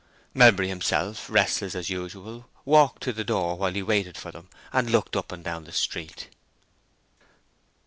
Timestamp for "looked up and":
4.89-5.43